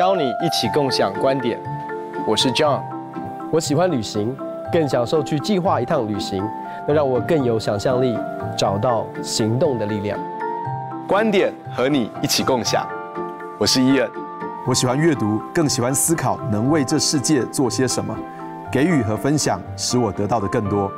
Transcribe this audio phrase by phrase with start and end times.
[0.00, 1.60] 邀你一起共享观点。
[2.26, 2.80] 我是 John，
[3.52, 4.34] 我喜欢旅行，
[4.72, 6.42] 更享受去计划一趟旅行，
[6.86, 8.18] 能让我更有想象力，
[8.56, 10.18] 找到行动的力量。
[11.06, 12.88] 观点和你一起共享。
[13.58, 14.10] 我是伊恩，
[14.66, 18.16] 我喜欢阅读，更喜欢思考，能为这世界做些什么，
[18.72, 20.90] 给予和分享，使我得到的更多。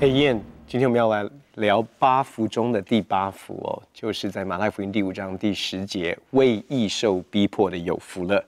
[0.00, 1.22] 嘿，伊恩，今天我们要来
[1.60, 8.42] 聊八福中的第八福哦，就是在马太福音第五章第十节，为义受逼迫的有福了，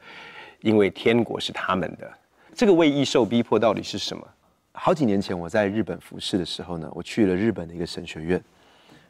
[0.63, 2.11] 因为天国是他们的。
[2.55, 4.27] 这个为义受逼迫到底是什么？
[4.73, 8.43] 好几年前我在日本服侍的时候呢，我去了日本的一个神学院，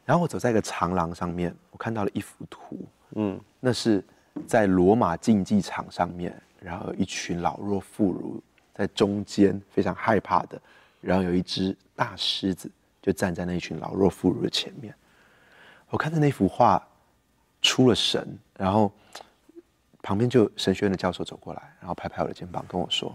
[0.05, 4.05] 然后我走在一个长廊上面，我看到了一幅图，嗯，那是
[4.49, 8.41] 在罗马竞技场上面，然后有一群老弱妇孺
[8.75, 10.61] 在中间，非常害怕的，
[11.01, 12.69] 然后有一只大狮子。
[13.03, 14.95] 就站在那一群老弱妇孺的前面，
[15.91, 16.81] 我看着那幅画，
[17.61, 18.25] 出了神，
[18.57, 18.93] 然后
[20.01, 23.13] 旁边就神学院的教授走过来，然后拍拍我的肩膀跟我说：“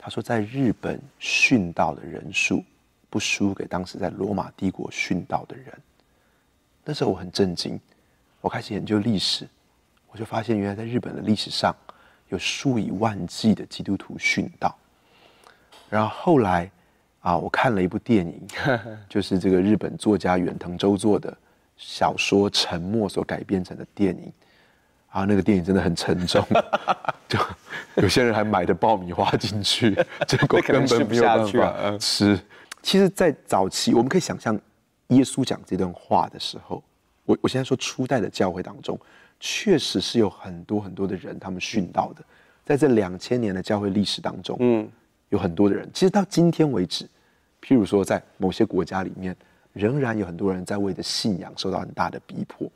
[0.00, 2.64] 他说在日本殉道的人数
[3.10, 5.66] 不输给当时在罗马帝国殉道的人。”
[6.82, 7.78] 那时候我很震惊，
[8.40, 9.46] 我开始研究历史，
[10.10, 11.76] 我就发现原来在日本的历史上
[12.30, 14.74] 有数以万计的基督徒殉道，
[15.90, 16.70] 然后后来。
[17.28, 18.40] 啊，我看了一部电影，
[19.06, 21.36] 就是这个日本作家远藤周作的
[21.76, 24.32] 小说《沉默》所改编成的电影。
[25.10, 26.42] 啊，那个电影真的很沉重，
[27.28, 27.38] 就
[27.96, 29.94] 有些人还买的爆米花进去，
[30.26, 32.38] 结果根本没有办法吃。
[32.82, 34.58] 其实，在早期，我们可以想象
[35.08, 36.82] 耶稣讲这段话的时候，
[37.26, 38.98] 我我现在说初代的教会当中，
[39.38, 42.24] 确实是有很多很多的人他们殉道的，
[42.64, 44.88] 在这两千年的教会历史当中，嗯。
[45.30, 47.06] 有很多的人，其实到今天为止，
[47.62, 49.36] 譬如说在某些国家里面，
[49.72, 52.70] 仍然有很多人在为的信仰受到很大的逼迫。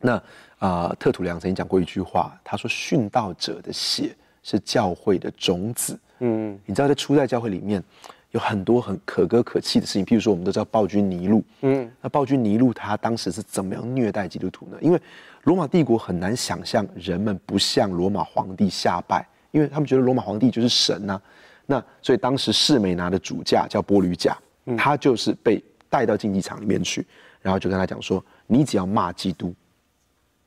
[0.00, 0.14] 那
[0.58, 7.82] 啊、呃，特土良曾经讲过一句话，他说：“殉道者的血是教会的种子。”嗯，你知道在初代教会里面
[8.30, 11.42] 有很多很可歌可泣的事情，譬如说我们都知道暴君尼禄。
[11.62, 14.78] 嗯，那暴君尼禄他当时是怎么样虐待基督徒呢？
[14.80, 15.00] 因为
[15.44, 21.22] 罗马帝国很难想象人们不向罗马皇帝下拜，因为他们觉得罗马皇帝就是神呐、啊。
[21.70, 24.36] 那所以当时世美拿的主驾叫波吕贾，
[24.76, 27.06] 他就是被带到竞技场里面去，
[27.40, 29.54] 然后就跟他讲说：“你只要骂基督，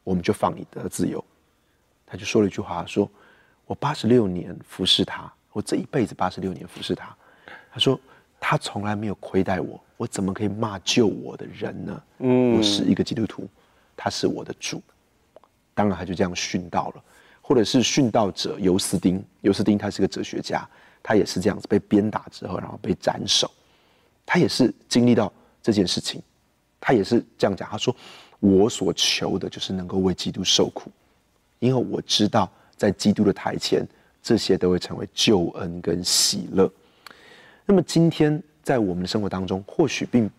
[0.03, 1.23] 我们就放你得自由。”
[2.06, 3.09] 他就说了一句话，说
[3.66, 7.16] ：“我八十六年服侍他，我这一辈子八十六年服侍他。”
[7.72, 7.97] 他说
[8.38, 12.03] ：“他从来没有亏待我，我怎么可以骂救我的人呢？
[12.19, 13.47] 嗯，我是一个基督徒，
[13.95, 14.83] 他是我的主。”
[15.73, 17.03] 当然，他就这样殉道了，
[17.41, 20.67] 或者是殉道者尤斯丁，尤斯丁他是个哲学家。
[21.03, 23.51] 他也是这样子被鞭打之后，然后被斩首，
[24.25, 25.31] 他也是经历到
[25.61, 26.21] 这件事情，
[26.79, 27.67] 他也是这样讲。
[27.69, 27.93] 他说
[28.39, 30.89] ：“我所求的就是能够为基督受苦，
[31.59, 33.85] 因为我知道在基督的台前，
[34.21, 36.71] 这些都会成为救恩跟喜乐。”
[37.67, 40.31] 那么今天在我们的生活当中，或许并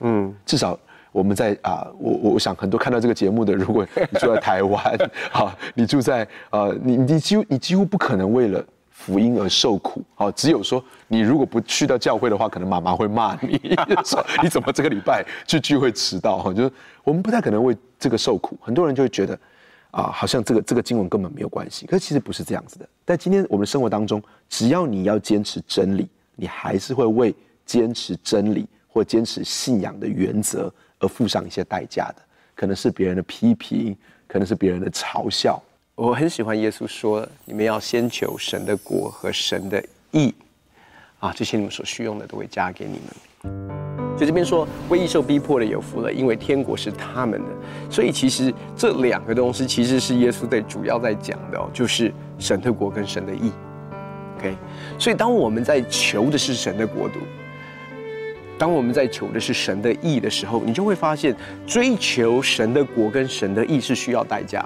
[0.00, 0.76] 嗯，至少
[1.12, 4.98] 我们在啊，我我想很多看到这个节目的，如果你住在台湾，
[5.30, 8.64] 好， 你住在呃，你你几乎你几乎不可能为了。
[8.98, 13.56] 福音而受苦，好，只有说你如果不去到教会的话，可能妈妈会骂你，
[14.04, 16.72] 说你怎么这个礼拜去聚会迟到，哈，就是
[17.04, 18.58] 我们不太可能为这个受苦。
[18.60, 19.38] 很多人就会觉得，
[19.92, 22.88] 啊，好像这个这个经文根本没有关系，可是其实不是这样子的。
[23.06, 27.32] 在今天我们生活当中，只要你要坚持真理，你还是会为
[27.64, 32.22] 坚持真理或坚持信仰的原则而付上一些代价的，
[32.56, 35.62] 可能是别人的批评，可能是别人的嘲笑。
[35.98, 39.82] 我很喜欢耶稣说：“你们要先求神的国和神的
[40.12, 40.32] 义，
[41.18, 43.58] 啊，这些你们所需用的都会加给你们。”
[44.16, 47.46] 所以这边说为义受逼迫的有福了，因为天国是他们的。
[47.90, 53.50] 所以其实这两个东西其实是耶稣在主要在讲的哦，就是神的国跟神的义。
[54.38, 54.54] OK，
[55.00, 57.18] 所以当我们在求的是神的国度，
[58.56, 61.34] 当我们在求的是神的义的时候，你就会发现
[61.66, 64.64] 追求神的国跟神的义是需要代价。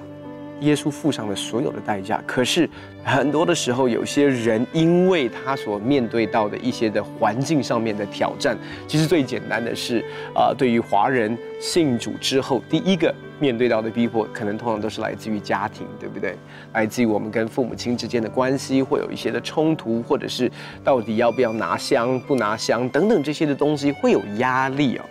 [0.62, 2.68] 耶稣付上了所有的代价，可是
[3.04, 8.56] 很多的时候，有些人因为他所面对到的一些的环境上面的挑战，
[8.86, 9.98] 其实最简单的是，
[10.34, 16.36] 啊、呃，对于华人信主之后，第一个面对到的逼迫，可能通常都是来自于家庭，对不对？
[16.72, 20.50] 来自于我们跟父母亲之间的关系会有一些的冲突，或者是
[20.84, 25.04] 到底要不要拿香、不拿香等等这些的东西会有压力哦。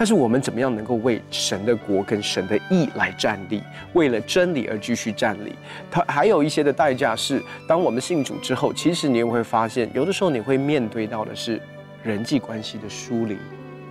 [0.00, 3.62] 但是我们怎么样能够为神的国跟神的义来站立？
[3.92, 5.52] 为了真理而继续站立？
[5.90, 11.60] 它还有一些的代价是，当我们信主之后，其实你也会发现，有的时候你会面对到的是
[12.02, 13.36] 人际关系的疏离。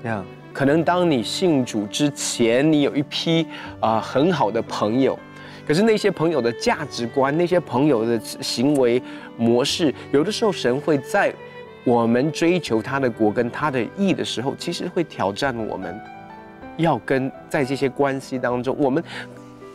[0.02, 3.44] 这样，可能当你信主之前，你有一批
[3.80, 5.16] 啊、呃、很好的朋友。
[5.68, 9.00] 可是那些朋友的价值观，那些朋友的行为
[9.38, 11.32] 模式，有的时候神会在
[11.90, 16.00] 我们追求他的国跟他的义的时候，其实会挑战我们，
[16.78, 19.04] 要跟在这些关系当中，我们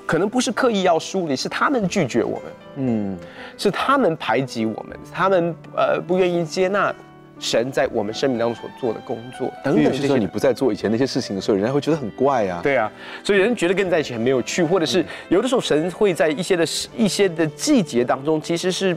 [0.07, 2.43] 可能不是刻意要疏离，是他们拒绝我们，
[2.77, 3.19] 嗯，
[3.59, 6.95] 是他们排挤我们，他们呃不愿意接纳。
[7.41, 12.61] 神在我们生命当中所做的工作等等，就是说你不再做以前那些事情的时候，人家会觉得很怪啊。
[12.63, 12.91] 对啊，
[13.25, 16.65] 所以人觉得跟你在一起很没有趣，或者是有的时候神会在一些的
[16.97, 18.97] 一些的季节当中，其实是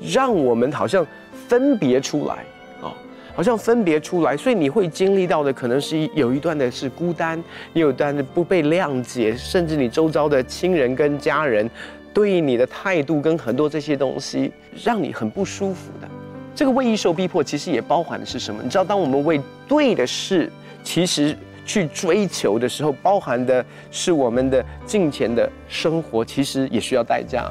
[0.00, 1.06] 让我们好像
[1.48, 2.44] 分别出来
[2.82, 2.92] 啊，
[3.34, 11.68] 好像分别出来，所以你会经历到的可能是有一段的是孤单，你有一段的不被谅解，甚至你周遭的亲人跟家人
[12.12, 14.52] 对你的态度跟很多这些东西，
[14.84, 16.08] 让你很不舒服的。
[16.54, 18.62] 这个为义受逼迫，其实也包含的是什么？
[18.62, 19.38] 你知道，当我们为
[19.68, 20.50] 对的事，
[20.82, 27.44] 其实去追求的时候，包含的是我们的金钱的生活，其实也需要代价。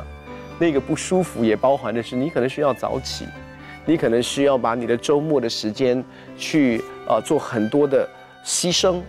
[0.57, 3.25] 那个不舒服，也包含的是你可能需要早起，
[3.85, 6.03] 你可能需要把你的周末的时间
[6.37, 8.07] 去呃做很多的
[8.43, 9.01] 牺牲，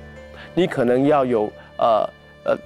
[0.55, 2.09] 你可能要有呃
[2.45, 2.59] 呃，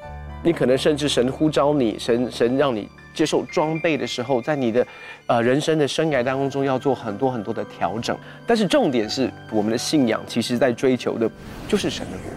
[0.42, 2.88] 你可能甚至神呼召你，神神让你。
[3.12, 4.86] 接受装备的时候，在你的
[5.26, 8.16] 呃人生的生涯当中要做很多很多的调整，
[8.46, 11.28] 但是重点是我们的信仰，其实在追求的
[11.66, 12.32] 就是神的国，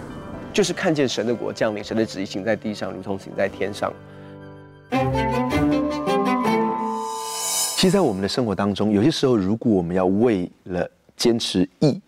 [0.51, 3.93] 就是看见神的国降临，神的旨意行在地上，如同行在天上。
[7.83, 12.00] 其实，在我们的生活当中，有些时候，如果我们要为了坚持义，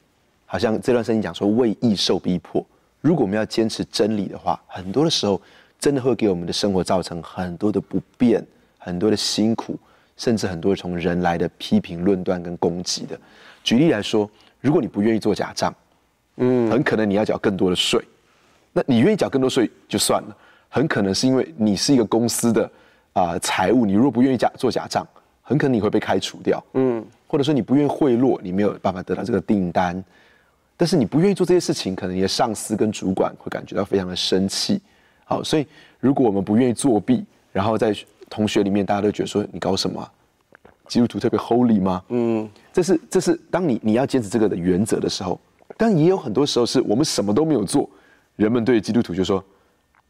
[0.45, 2.65] 好像这段圣经讲说为义受逼迫，
[3.01, 5.41] 如果我们要坚持真理的话，很多的时候
[5.77, 8.41] 真的会给我们的生活造成很多的不便。
[8.77, 9.77] 很多的辛苦，
[10.15, 13.19] 甚至很多从人来的批评、论断跟攻击的。
[13.61, 14.31] 举例来说，
[14.61, 15.75] 如果你不愿意做假账，
[16.37, 18.01] 嗯，很可能你要缴更多的税。
[18.71, 20.37] 那你愿意缴更多税就算了，
[20.69, 22.71] 很可能是因为你是一个公司的
[23.11, 25.05] 啊财务，你如果不愿意假做假账，
[25.47, 30.03] 很可能你会被开除掉，嗯，或者说你不愿意贿赂，你没有办法得到这个订单。
[30.75, 34.81] 但是你不愿意做这些事情，可能你的上司跟主管会感觉到非常的生气。
[35.23, 35.67] 好，所以
[35.99, 37.95] 如果我们不愿意作弊，然后在
[38.27, 40.11] 同学里面，大家都觉得说你搞什么？
[40.87, 42.03] 基督徒特别 holy 吗？
[42.09, 45.39] 嗯，这是这是当你你要坚持这个的原则的时候，
[45.77, 47.87] 但也有很多时候是我们什么都没有做，
[48.35, 49.43] 人们对基督徒就说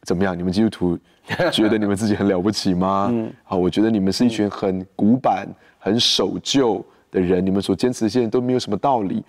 [0.06, 0.38] 怎么样？
[0.38, 0.98] 你们基督徒
[1.52, 3.10] 觉得你们自己很了不起吗？
[3.12, 5.48] 嗯，好，我觉得你们是一群很古板、
[5.80, 9.24] 很守旧的人，你们所坚持的现在都没有什么道理。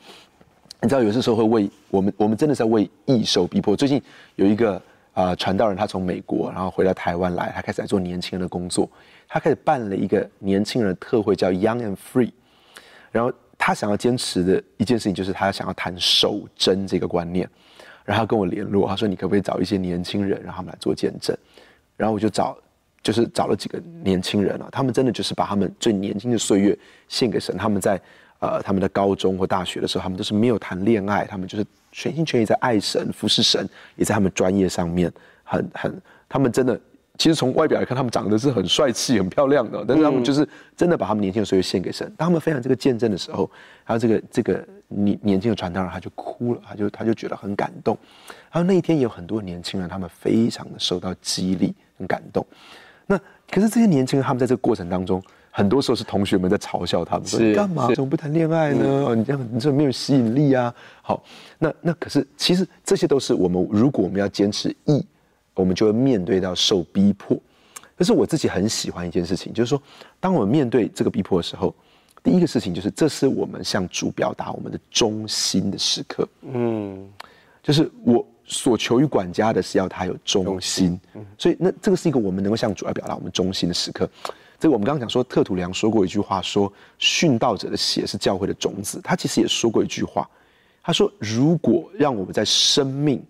[0.83, 3.75] 你知道，有些时候会为我们，我们真的在为义受逼迫。
[3.75, 4.01] 最近
[4.37, 4.81] 有一个。
[5.17, 8.87] 啊，传道人他从美国，然后回到台湾来，他开始来做年轻人的工作。
[9.27, 12.31] 他开始办了一个年轻人的特会，叫 Young and Free。
[13.11, 17.49] 然后他想要坚持的一件事情，就是他想要谈守贞这个观念。
[18.07, 21.37] 然后跟我联络，他说：“你可不可以找一些年轻人，让他们来做见证？”
[21.99, 22.57] 然后我就找，
[23.03, 27.55] 就是找了几个年轻人啊，他们真的就是把他们最年轻的岁月献给神。
[27.59, 28.01] 他们在
[28.39, 31.67] 呃他们的高中或大学的时候，他们都是没有谈恋爱，他们就是。
[31.93, 35.11] 全心全意在爱神、服侍神，也在他们专业上面
[35.43, 36.79] 很很，他们真的，
[37.19, 42.07] 其实从外表来看，他们长得是很帅气、很漂亮的，但是他们就是真的把他们年轻的岁月献给神。
[42.17, 43.51] 当他们分享这个见证的时候，
[43.85, 47.97] 还有这个这个年年轻的传道人，他就哭了，他就他就觉得很感动。
[48.53, 52.47] 然后那一天也有很多年轻人，他们非常的受到激励，很感动。
[53.07, 53.19] 那
[53.51, 55.23] 可是这些年轻人，他们在这个过程当中。
[55.59, 59.07] 很多时候是同学们在嘲笑他们，说干嘛怎么不谈恋爱呢？
[59.09, 60.75] 嗯、你这样你这没有吸引力啊！
[61.01, 61.25] 好，
[61.59, 65.03] 那那可是其实这些都是我们如果我们要坚持义，
[65.57, 67.37] 我们就会面对到受逼迫。
[67.97, 69.83] 可是我自己很喜欢一件事情，就是说，
[70.21, 71.75] 当我们面对这个逼迫的时候，
[72.23, 76.29] 第一个事情就是这是我们向主表达我们的忠心的时刻。
[76.43, 77.09] 嗯，
[77.63, 84.09] 就是我所求于管家的是要他有忠心，嗯、所以那这个是一个我们能够向主来表达我们忠心的时刻。
[84.59, 89.01] 这个我们刚刚讲说，特土良说过一句话，说殉道者的血是教会的种子。
[89.03, 90.29] 他其实也说过一句话，
[90.83, 93.23] 他说：如果让我们在生命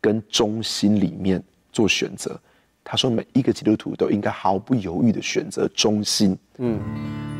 [0.00, 2.38] 跟忠心里面做选择，
[2.82, 6.36] 他说每一个基督徒都应该毫不犹豫的选择忠心。
[6.58, 6.78] 嗯，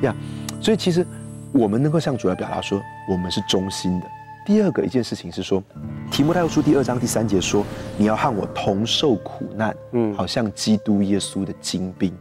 [0.03, 0.15] 呀，
[0.61, 1.07] 所以其实
[1.53, 4.07] 我们能够向主来表达说我们是忠心的。
[4.47, 5.63] 第二个一件事情是说，
[6.11, 7.65] 提摩太后书第二章第三节说，
[7.99, 12.13] 你要和我同受苦难，嗯，好像基督耶稣的精兵。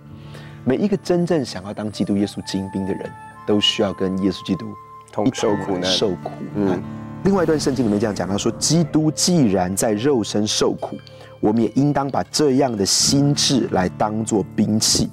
[0.66, 3.10] 每一个真正想要当基督耶稣精兵的人，
[3.48, 5.84] 都需要跟耶稣基督一同受苦难。
[5.84, 6.80] 受苦难。
[7.24, 10.98] 另外一段圣经里面这样讲，他说：“基督既然在肉身受苦，
[11.40, 15.10] 我们也应当把这样的心智来当作兵器，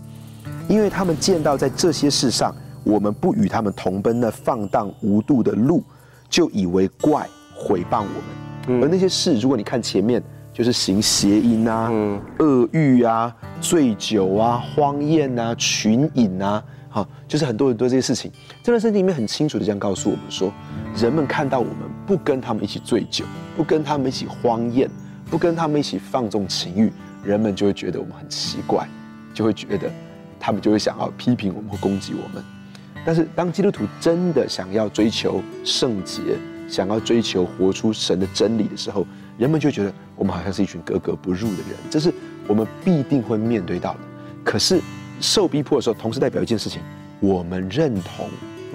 [0.68, 2.54] 因为他们见到在这些事上，
[2.84, 5.82] 我们不与他们同奔那放荡无度的路，
[6.28, 8.82] 就以为怪，毁谤我们。
[8.82, 11.90] 而那些事，如果你看前面，就是行邪淫啊、
[12.38, 18.30] 恶欲啊。”醉酒啊、荒宴啊、群饮啊，好，就是很多很多这些事情。
[18.62, 20.52] 这段圣经里面很清楚的这样告诉我们说，
[20.94, 21.74] 人们看到我们
[22.06, 23.24] 不跟他们一起醉酒，
[23.56, 24.90] 不跟他们一起荒宴，
[25.30, 26.92] 不跟他们一起放纵情欲，
[27.24, 28.88] 人们就会觉得我们很奇怪，
[29.34, 29.90] 就会觉得
[30.38, 32.42] 他们就会想要批评我们或攻击我们。
[33.04, 36.20] 但是当基督徒真的想要追求圣洁，
[36.68, 39.06] 想要追求活出神的真理的时候，
[39.36, 42.12] 人们就觉得我们好像是一群格格不入的人，这是
[42.48, 44.00] 我们必定会面对到的。
[44.44, 44.80] 可是
[45.20, 46.80] 受逼迫的时候，同时代表一件事情：
[47.20, 48.28] 我们认同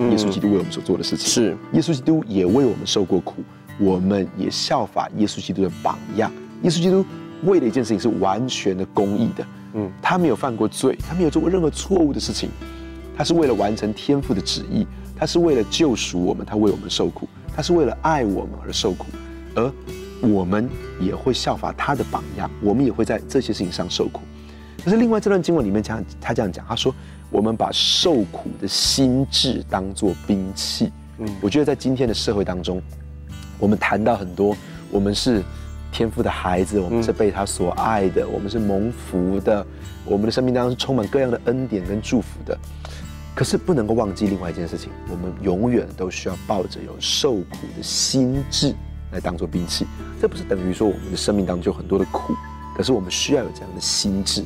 [0.10, 1.28] 耶稣基督为我们所做的事情。
[1.28, 3.44] 是耶稣基督也为我们受过苦，
[3.80, 6.32] 我们也效法耶稣基督的榜样。
[6.64, 7.06] 耶稣基督
[7.44, 12.50] 为了一件事情是完全的公义的，嗯，他没有犯过罪，他没有做过任何错误的事情，
[13.18, 14.86] 他是为了完成天父的旨意，
[15.18, 19.06] 他是为了救赎我们，他为我们受苦，他是为了爱我们而受苦，
[19.56, 19.72] 而。
[20.24, 24.22] 我们也会效法他的榜样，我们也会在这些事情上受苦。
[24.86, 26.94] 可是另外这段经文里面讲，他这样讲，他说
[27.32, 30.92] 我们把受苦的心智当作兵器。
[31.18, 32.80] 嗯，我觉得在今天的社会当中，
[33.62, 34.58] 我们谈到很多，
[34.90, 35.42] 我们是
[35.92, 39.66] 天赋的孩子，我们是被他所爱的，我们是蒙福的，
[40.04, 42.58] 我们的生命当中是充满各样的恩典跟祝福的。
[43.36, 48.76] 可是不能够忘记另外一件事情，我们永远都需要抱着有受苦的心智。
[49.12, 49.86] 来当做兵器，
[50.22, 52.34] 这不是等于说我们的生命当中有很多的苦，
[52.74, 54.42] 可是我们需要有这样的心智。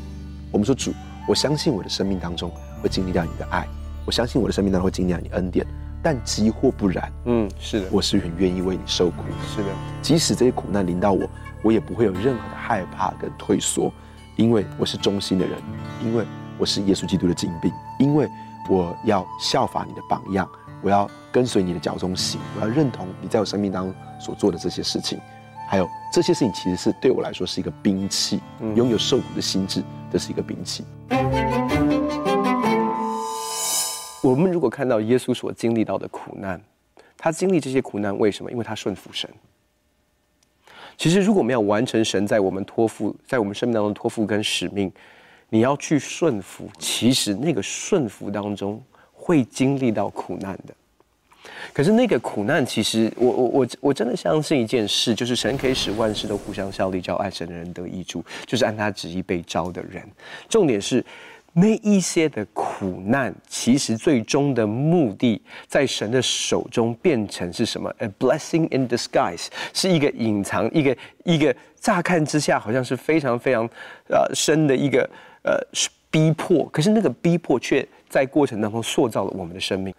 [0.51, 0.91] 我们说主，
[1.27, 3.67] 我相信我的生命当中会经历到你的爱，
[4.05, 5.63] 我相信我的生命当中会经历到你恩典，
[6.05, 9.23] 但即或不然，嗯，是的，我是很愿意为你受苦，
[9.55, 9.69] 是的，
[10.03, 11.27] 即使这些苦难临到我，
[11.63, 13.91] 我也不会有任何的害怕跟退缩，
[14.35, 15.57] 因为我是忠心的人，
[16.03, 16.23] 因为
[16.59, 18.29] 我是耶稣基督的精兵，因为
[18.69, 20.47] 我要效法你的榜样，
[20.83, 23.95] 我要跟随你的脚中行，我要认同你在我生命当中。
[24.17, 25.19] 所做的这些事情，
[25.67, 28.39] 还有这些事情，其实是对我来说是一个兵器。
[28.75, 30.85] 拥有受苦的心智，这是一个兵器。
[34.25, 36.59] 我们如果看到耶稣所经历到的苦难，
[37.15, 38.51] 他经历这些苦难为什么？
[38.51, 39.29] 因为他顺服神。
[40.97, 44.91] 其实，如果我们要完成神在我们托付、在我们生命当中托付跟使命，
[45.49, 46.67] 你要去顺服。
[46.79, 48.81] 其实，那个顺服当中
[49.13, 50.73] 会经历到苦难的。
[51.71, 60.03] 可是那个苦难，其实我我我我真的相信一件事，就是神可以使万事都互相效力，叫爱神的人得益处，就是按他旨意被召的人。
[60.49, 61.05] 重点是
[61.57, 73.65] 那一些的苦难，其实最终的目的，在神的手中变成是什么？A blessing in disguise，是一个隐藏，一个一个乍看之下好像是非常非常
[74.09, 75.09] 呃深的一个
[75.43, 75.57] 呃
[76.11, 79.95] 逼迫，可是那个逼迫却在过程当中塑造了我们的生命。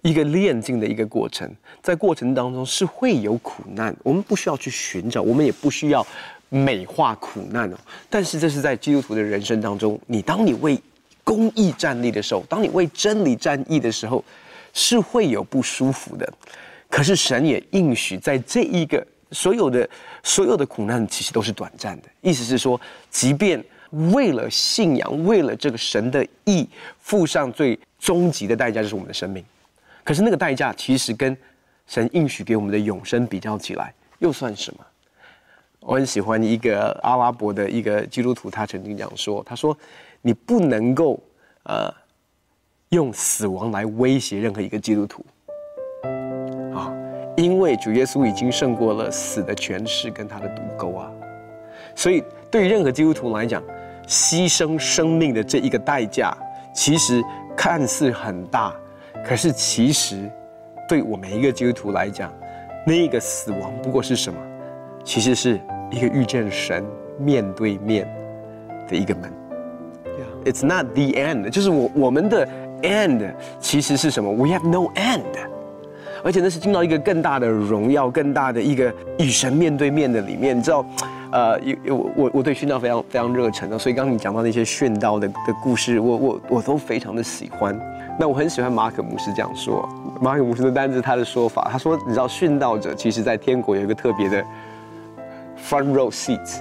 [0.00, 1.46] 一个炼净的一个过程，
[1.82, 6.06] 在过程当中是会有苦难，我们不需要去寻找，我们也不需要
[6.48, 7.76] 美化苦难哦。
[8.08, 10.80] 但是这是在基督徒的人生当中，你当你为
[11.24, 14.22] 公义站立的时候，当你为真理站义的时候，
[14.72, 16.32] 是会有不舒服的。
[16.88, 19.88] 可是神也应许，在这一个所有的
[20.22, 22.08] 所有的苦难，其实都是短暂的。
[22.20, 23.62] 意思是说，即便
[24.12, 26.68] 为了信仰，为了这个神的义，
[27.00, 29.44] 付上最终极的代价，就是我们的生命。
[30.04, 31.36] 可是那个代价，其实跟
[31.86, 34.84] 神应许给我们的永生比较起来，又算什么？
[35.80, 39.76] 我很喜欢一个阿拉伯的一个基督徒，他曾经讲说：“他说，
[40.26, 41.20] 你不能够
[41.64, 41.92] 呃
[42.88, 45.22] 用死亡来威胁任何一个基督徒
[46.74, 46.90] 啊，
[47.36, 51.12] 因为主耶稣已经胜过了死的权势跟他的毒钩啊。
[51.94, 53.62] 所以对于任何基督徒来讲，
[54.08, 56.34] 牺牲生命的这一个代价，
[56.74, 57.22] 其实
[57.54, 58.74] 看似很大。”
[59.22, 60.30] 可是，其实，
[60.88, 62.32] 对我每一个基督徒来讲，
[62.86, 64.40] 那个死亡不过是什么？
[65.04, 66.82] 其实是一个遇见神
[67.18, 68.08] 面对面
[68.88, 69.30] 的一个门。
[70.44, 72.46] It's not the end，就是我我们的
[72.82, 75.22] end 其实是什么？We have no end，
[76.22, 80.56] 而且那是进到一个更大的荣耀、更大的一个与神面对面的里面。
[80.56, 80.84] 你知道，
[81.32, 87.78] 呃，有有我我对殉道非常非常热忱的，所以刚刚你讲到那些殉道的的故事，我我我都非常的喜欢。
[88.18, 89.88] 那我很喜欢马可牧师这样说，
[90.20, 94.44] 马可牧师的单子他的说法，他说，你知道殉道者其实在天国有一个特别的
[95.68, 96.60] front row seat，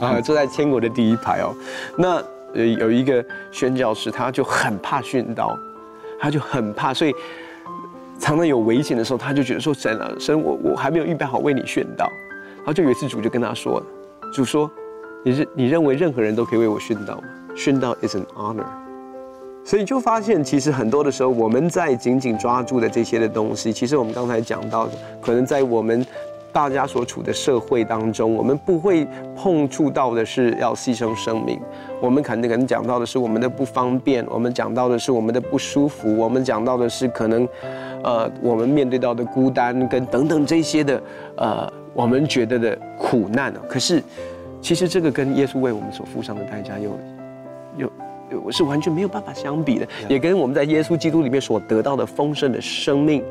[0.00, 1.52] 啊，坐在天国的第一排哦。
[1.98, 2.22] 那
[2.54, 5.58] 呃有一个宣教士，他就很怕训道，
[6.18, 7.14] 他就很怕，所以
[8.18, 12.10] 常常有危险的时候，他就觉得说神啊神，我我还没有预备好为你训道。
[12.58, 13.86] 然后就有一次主就跟他说了，
[14.32, 14.70] 主说，
[15.24, 17.24] 你认你认为任何人都可以为我训道吗？
[17.56, 18.66] 训道 is an honor。
[19.64, 26.04] 所以就发现，其实很多的时候，我们在紧紧抓住的这些的东西，其实我们刚才讲到的，可能在我们
[26.52, 31.60] 大家所处的社会当中，我们不会碰触到的是要牺牲生命，
[32.00, 37.48] 我们可能可能讲到的是我们的不方便，我们讲到的是我们的不舒服，我们讲到的是可能，
[38.02, 41.02] 呃，我们面对到的孤单跟等等这些的，
[41.36, 43.52] 呃，我们觉得的苦难。
[43.68, 44.02] 可是，
[44.60, 46.90] 其实这个跟耶稣为我们所付上的代价又，
[47.76, 53.22] 又，我是完全没有办法相比的，也跟我们在耶稣基督里面所得到的丰盛的生命。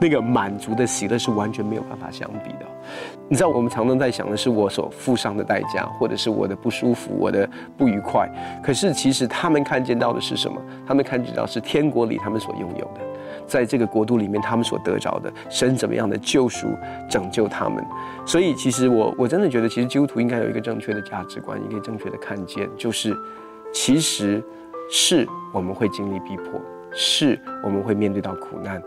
[0.00, 2.66] 那个满足的喜乐是完全没有办法相比的。
[3.28, 8.28] 你知道，我们常常在想的是我所付上的代价，或者是我的不舒服、我的不愉快。
[8.62, 10.60] 可是其实他们看见到的是什么？
[10.86, 13.00] 他们看见到是天国里他们所拥有的，
[13.44, 16.68] 在这个国度里面他们所得着的，神怎么样的救赎、
[17.10, 17.84] 拯救他们。
[18.24, 23.16] 所以其实我我真的觉得，其实基督徒应该有一个正确的价值观，一个正确的看见，就是
[23.72, 24.40] 其实
[24.88, 26.60] 是我们会经历逼迫，
[26.92, 28.80] 是我们会面对到苦难。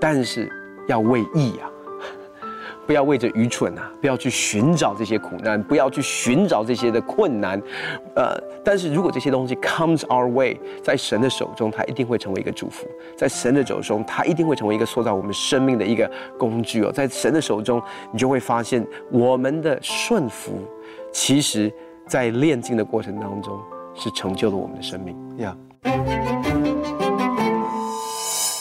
[0.00, 0.50] 但是
[0.88, 1.70] 要为义啊，
[2.86, 7.60] 不要为着愚蠢啊，不要去寻找这些苦难，不要去寻找这些的困难，
[8.14, 12.86] 呃，但是如果这些东西 comes our way，在神的手中，它一定会成为一个祝福；
[13.16, 16.92] 在神的手中，它一定会成为一个塑造我们生命的一个工具哦。
[16.92, 17.82] 在神的手中，
[18.12, 20.58] 你就会发现我们的顺服，
[21.10, 21.72] 其实
[22.06, 23.58] 在炼金的过程当中，
[23.94, 25.56] 是成就了我们的生命呀。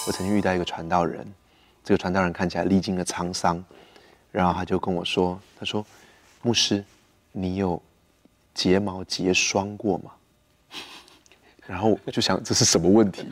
[0.06, 1.26] 我曾经遇到一个传道人，
[1.82, 3.64] 这个传道人看起来历经了沧桑，
[4.32, 5.86] 然后他就跟我说：“他说，
[6.42, 6.84] 牧师，
[7.32, 7.82] 你有
[8.54, 10.12] 睫毛结霜过吗？”
[11.66, 13.26] 然后我就想这是什么问题？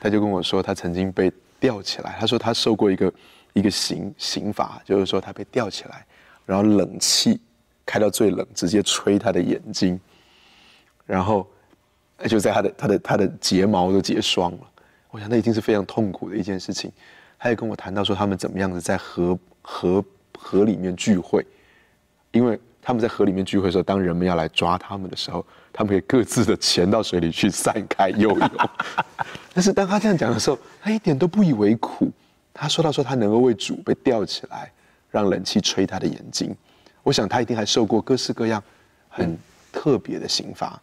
[0.00, 3.12] 他就跟我说，他曾经被吊起来，他说他受过一个
[3.52, 6.04] 一个刑刑罚，就是说他被吊起来，
[6.44, 7.40] 然后冷气
[7.86, 10.00] 开到最冷，直接吹他的眼睛，
[11.06, 11.48] 然后
[12.28, 14.58] 就在他的他的他的睫毛都结霜了。
[15.10, 16.90] 我想那已经是非常痛苦的一件事情。
[17.38, 20.04] 他也跟我谈到说，他们怎么样子在河河
[20.36, 21.46] 河里面聚会，
[22.32, 28.50] 因为他们在河里面聚会的时候，当人们要来抓他们的时候，他们可以各自的潜到水里去散开游泳。
[29.54, 32.10] 但是当他这样讲的时候，他一点都不以为苦。
[32.52, 34.72] 他说到说他能够为主被吊起来，
[35.10, 36.52] 让冷气吹他的眼睛。
[37.04, 38.60] 我想他一定还受过各式各样
[39.08, 39.38] 很
[39.72, 40.80] 特别的刑罚。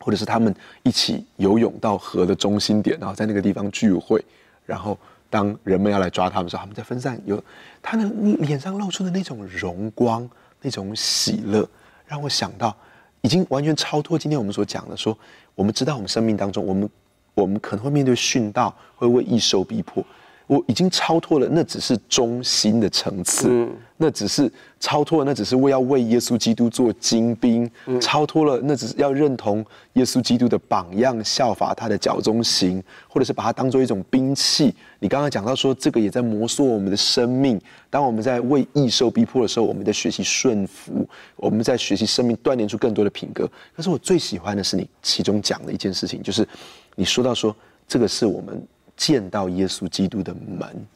[0.00, 4.24] 或者是他们一起游泳到河的中心点，然后在那个地方聚会，
[4.64, 7.20] 然后当人们要来抓他们的时候，他们在分散。
[7.26, 7.42] 有
[7.82, 8.04] 他的
[8.38, 10.28] 脸上露出的那种荣光、
[10.62, 11.68] 那种喜乐，
[12.06, 12.74] 让我想到，
[13.20, 14.96] 已经完全超脱今天我们所讲的。
[14.96, 15.16] 说
[15.54, 16.88] 我们知道我们生命当中，我们
[17.34, 20.04] 我们可能会面对殉道，会为义受逼迫。
[20.46, 23.68] 我已经超脱了，那只是中心的层次，
[24.02, 34.74] 那只是超脱了，那只是为要为耶稣基督做精兵，嗯、超脱了，那只是要认同耶稣基督的榜样，效法他的脚中行，或者是把它当做一种兵器。
[35.00, 37.60] 你刚刚讲到说，这个也在磨塑我们的生命。
[37.90, 43.46] 当我们在为异受逼迫的时候，我们在学习顺服，我们在学习生命锻炼出更多的品格。
[43.76, 46.48] 可是我最喜欢的是你其中讲的一件事情，就是
[46.96, 47.54] 你说到说，
[47.86, 48.66] 这个是我们。
[48.96, 50.86] 见到耶稣基督的门。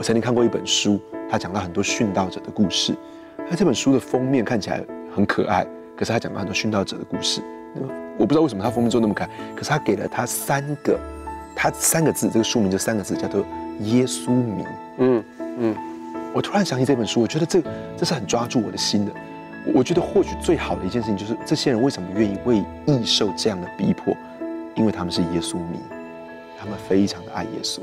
[0.00, 0.98] 我曾经看过一本书，
[1.30, 2.96] 他讲到很多殉道者的故事。
[3.36, 4.82] 那这本书的封面看起来
[5.14, 5.62] 很可爱，
[5.94, 7.42] 可是他讲到很多殉道者的故事。
[8.16, 10.98] 我不知道为什么他封面做那么可爱，可是他给了他三个，
[11.54, 13.44] 他三个字，这个书名就三个字，叫做
[13.80, 14.64] 耶稣迷。
[15.00, 15.76] 嗯嗯。
[16.32, 17.62] 我突然想起这本书，我觉得这
[17.94, 19.12] 这是很抓住我的心的。
[19.74, 24.16] 我觉得或许最好的一件事情就是，这些人为什么愿意为义受这样的逼迫？
[24.76, 25.78] 因为他们是耶稣迷。
[26.58, 27.80] 他们非常的爱耶稣，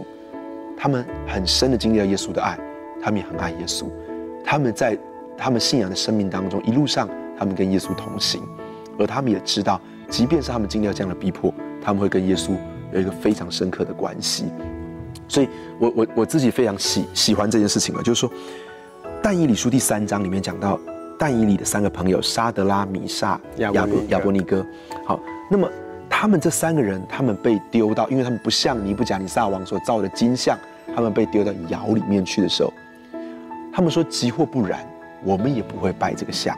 [0.77, 2.57] 他们很深的经历了耶稣的爱，
[3.01, 3.85] 他们也很爱耶稣。
[4.45, 4.97] 他们在
[5.35, 8.41] 他们信仰的生命当中，一路上他们跟耶稣同行，
[8.99, 12.51] 而他们也知道，即便是他们经历了这样的逼迫，他们会跟耶稣
[12.93, 14.45] 有一个非常深刻的关系。
[15.27, 18.31] 所以我我我自己非常喜喜欢这件事情啊，就是说，
[19.21, 20.79] 但以理书第三章里面讲到，
[21.17, 24.65] 但以理的三个朋友沙德拉、米煞、亚伯亚伯尼哥。
[25.05, 25.67] 好，那么。
[26.19, 30.57] 他们这三个人，他们被丢到，因为他们不像尼布甲尼撒王所造的金像，
[30.95, 32.73] 他们被丢到窑里面去的时候，
[33.71, 34.79] 他们说：“即或不然，
[35.23, 36.57] 我们也不会拜这个像。”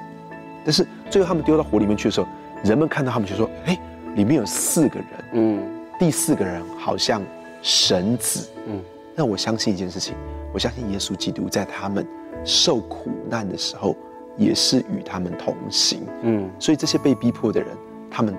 [0.63, 2.27] 但是最后他们丢到火里面去的时候，
[2.63, 3.77] 人们看到他们就说：“哎，
[4.15, 5.61] 里面有四个人，嗯，
[5.99, 7.21] 第四个人好像
[7.61, 8.79] 神子，嗯。”
[9.13, 10.15] 那我相信一件事情，
[10.53, 12.07] 我相信耶稣基督在他们
[12.45, 13.93] 受苦难的时候，
[14.37, 16.49] 也是与他们同行，嗯。
[16.59, 17.75] 所以这些被逼迫的人，
[18.09, 18.33] 他们。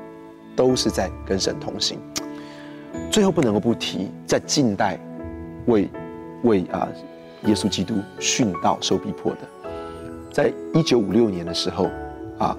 [0.60, 1.98] 都是在跟神同行。
[3.10, 4.98] 最后不能够不提，在近代
[5.64, 5.88] 为
[6.42, 6.86] 为啊
[7.46, 9.38] 耶稣基督殉道受逼迫的，
[10.30, 11.88] 在一九五六年的时候
[12.36, 12.54] 啊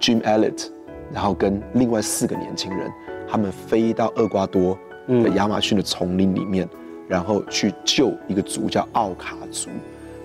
[0.00, 0.68] ，Jim Elliot，
[1.12, 2.90] 然后跟另外四个年轻人，
[3.28, 6.66] 他们飞到厄瓜多的亚马逊的丛林里面，
[7.06, 9.68] 然后去救一个族叫奥卡族。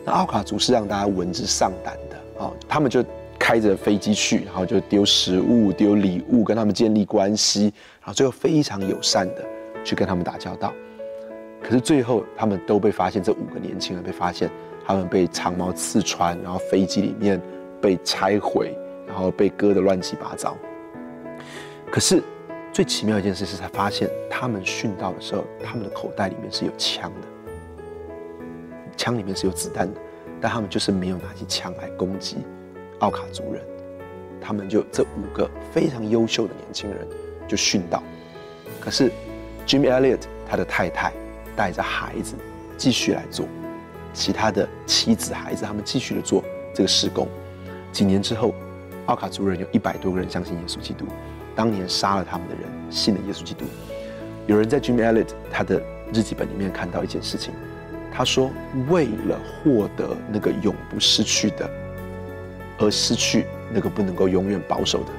[0.06, 3.04] 那奥卡族是让大家闻之丧胆的啊，他们就
[3.50, 7.64] 开着飞机去，然后就丢食物、丢礼物，跟他们建立关系，
[8.00, 9.44] 然后最后非常友善的
[9.84, 10.72] 去跟他们打交道。
[11.60, 14.52] 可是最后他们都被发现，这五个年轻人被发现，
[14.86, 17.42] 他们被长矛刺穿，然后飞机里面
[17.82, 20.56] 被拆毁，然后被割得乱七八糟。
[21.90, 22.22] 可是
[22.72, 27.52] 最奇妙一件事是，才发现他们殉道的时候，他们的口袋里面是有枪的，
[28.96, 30.00] 枪里面是有子弹的，
[30.40, 32.38] 但他们就是没有拿起枪来攻击
[33.00, 33.62] 奥卡族人。
[34.42, 37.06] 他们就这五个非常优秀的年轻人
[37.48, 38.02] 就殉道。
[38.80, 39.12] 可是
[39.68, 41.12] Jim Elliot 他的太太
[41.56, 42.36] 带着孩子
[42.78, 43.46] 继续来做，
[44.14, 47.28] 其他的妻子孩子他们继续的做这个施工。
[47.92, 48.56] 几年之后，
[49.08, 51.06] 奥卡族人有一百多个人相信耶稣基督。
[51.56, 53.66] 当年杀了他们的人信了耶稣基督。
[54.48, 55.80] 有人在 Jim Elliot 他的
[56.14, 57.54] 日记本里面看到一件事情，
[58.12, 58.50] 他说
[58.90, 61.70] ：“为了获得那个永不失去的，
[62.80, 65.12] 而失去那个不能够永远保守的，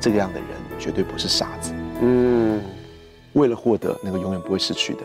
[0.00, 2.62] 这个样的人绝对不是傻子。”嗯，
[3.32, 5.00] 为了获得那个永远不会失去的，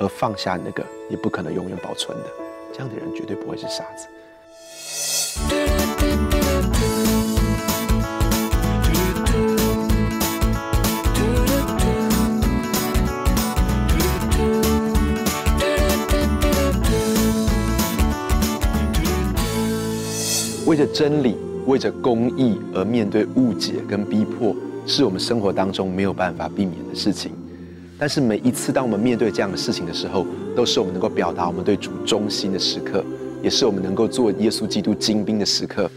[0.00, 2.24] 而放下那个也不可能永远保存的，
[2.72, 4.06] 这样的人绝对不会是傻子。
[20.68, 24.54] 为着真理，为着公义而面对误解跟逼迫，
[24.86, 27.32] 是我们生活当中没有办法避免的事情。
[27.98, 33.02] 但是每一次当我们面对这样的事情的时候，都是我们能够表达我们对主忠心的时刻，
[33.42, 35.90] 也是我们能够做耶稣基督精兵的时刻，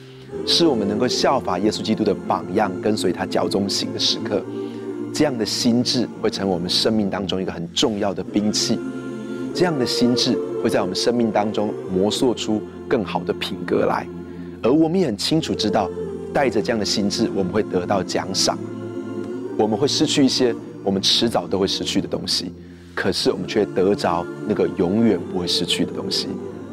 [0.48, 4.42] 是我们能够效法耶稣基督的榜样，跟随他脚踪行的时刻。
[5.14, 8.80] 这样的心智会成为我们生命当中一个很重要的兵器。
[9.54, 14.08] 这样的心智会在我们生命当中磨塑出更好的品格来。
[14.64, 15.90] 而我们也很清楚知道，
[16.34, 18.58] 带着这样的心智，我们会得到奖赏。
[19.58, 22.52] 我们会失去一些我们迟早都会失去的东西，
[22.96, 26.28] 可是我们却得着那个永远不会失去的东西。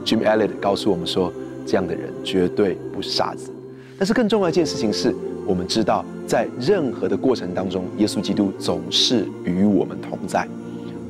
[0.04, 1.32] Jim Elliot 告诉我们说，
[1.66, 3.50] 这样的人绝对不是傻子。
[3.98, 5.14] 但是更重要一件事情是，
[5.46, 10.46] 我们知道在任何的过程当中，耶稣基督总是与我们同在。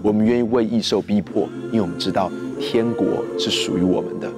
[0.02, 4.30] 我们愿意为异受逼迫，因为我们知道天国是属于我们的。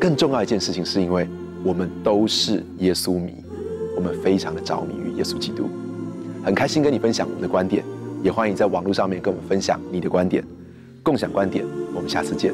[0.00, 1.28] 更重要一件事情是因为。
[1.64, 3.34] 我们都是耶稣迷，
[3.96, 5.68] 我们非常的着迷于耶稣基督，
[6.44, 7.84] 很开心跟你分享我们的观点，
[8.22, 10.44] 也欢迎在网络上面跟我们分享你的观点，
[11.02, 12.52] 共享观点，我们下次见。